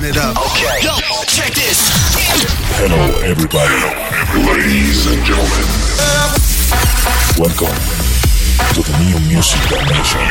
Turn 0.00 0.08
it 0.08 0.16
up. 0.16 0.32
Okay. 0.32 0.80
Yo, 0.80 0.96
check 1.28 1.52
this. 1.52 1.92
Hello, 2.80 3.20
everybody. 3.20 3.76
Ladies 4.48 5.04
and 5.12 5.20
gentlemen. 5.28 5.68
Welcome 7.36 7.76
to 8.72 8.80
the 8.80 8.96
new 8.96 9.20
music 9.28 9.60
dimension. 9.68 10.24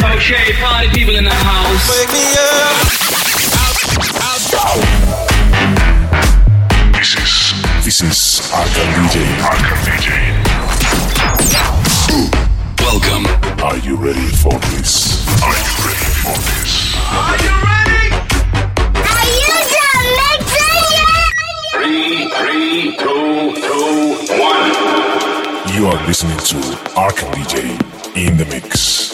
Okay, 0.00 0.56
party 0.64 0.88
people 0.96 1.12
in 1.14 1.24
the 1.24 1.34
house. 1.44 1.76
Wake 1.92 2.08
me 2.08 2.24
up. 2.40 2.88
This 6.96 7.20
is 7.20 7.52
This 7.84 8.00
is 8.00 8.48
Arkham 8.48 8.88
DJ. 8.96 9.20
Arkham 9.44 9.76
DJ. 9.84 10.08
Welcome. 12.80 13.28
Are 13.62 13.76
you 13.76 13.96
ready 13.96 14.32
for 14.40 14.56
this? 14.72 15.20
Are 15.44 15.52
you 15.52 15.84
ready 15.84 16.08
for 16.24 16.32
this? 16.48 16.96
Are 17.12 17.36
you 17.36 17.76
done 17.76 17.85
are 25.96 26.06
listening 26.06 26.36
to 26.38 26.56
Arkham 26.94 27.30
DJ 27.32 27.70
in 28.16 28.36
the 28.36 28.44
mix. 28.46 29.05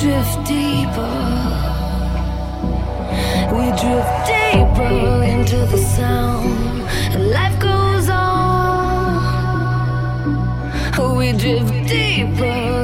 drift 0.00 0.46
deeper. 0.46 1.14
We 3.52 3.64
drift 3.80 4.26
deeper 4.26 5.22
into 5.22 5.58
the 5.66 5.76
sound, 5.76 6.88
and 7.12 7.30
life 7.30 7.58
goes 7.60 8.08
on. 8.08 8.16
We 11.18 11.32
drift 11.32 11.86
deeper. 11.86 12.79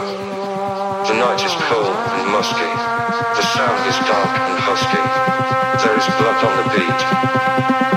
The 0.00 1.14
night 1.14 1.44
is 1.44 1.52
cold 1.68 1.94
and 2.16 2.32
musky. 2.32 2.70
The 3.36 3.42
sound 3.52 3.80
is 3.86 3.98
dark 4.08 4.32
and 4.48 4.58
husky. 4.64 5.02
There 5.84 5.96
is 5.98 6.06
blood 6.16 6.40
on 6.44 6.54
the 6.56 6.66
beat. 6.72 7.89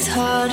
So 0.00 0.48